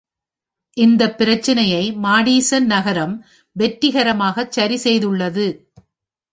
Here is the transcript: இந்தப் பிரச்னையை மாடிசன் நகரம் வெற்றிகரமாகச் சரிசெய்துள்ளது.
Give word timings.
இந்தப் 0.77 1.17
பிரச்னையை 1.17 1.83
மாடிசன் 2.03 2.65
நகரம் 2.65 3.15
வெற்றிகரமாகச் 3.55 4.59
சரிசெய்துள்ளது. 4.59 5.47